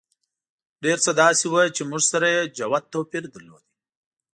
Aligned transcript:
ډېر 0.83 0.97
څه 1.05 1.11
داسې 1.21 1.45
وو 1.49 1.63
چې 1.75 1.81
موږ 1.89 2.03
سره 2.11 2.27
یې 2.35 2.51
جوت 2.57 2.83
توپیر 2.93 3.23
درلود. 3.33 3.63